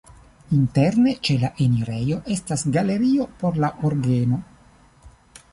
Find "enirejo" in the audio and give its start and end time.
1.65-2.19